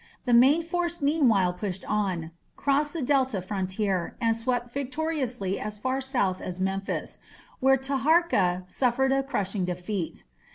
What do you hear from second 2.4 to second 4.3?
crossed the Delta frontier,